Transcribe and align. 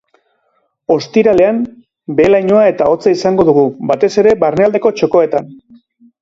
Ostiralean, 0.93 1.59
behe-lainoa 2.19 2.63
eta 2.71 2.87
hotza 2.95 3.13
izango 3.17 3.45
dugu, 3.51 3.67
batez 3.93 4.11
ere 4.23 4.35
barnealdeko 4.47 4.95
txokoetan. 5.03 5.55